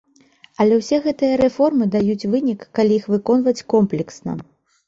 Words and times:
Але 0.63 0.73
ўсе 0.79 0.97
гэтыя 1.03 1.35
рэформы 1.43 1.87
даюць 1.97 2.29
вынік, 2.37 2.65
калі 2.79 2.93
іх 3.03 3.09
выконваць 3.15 3.65
комплексна. 3.75 4.31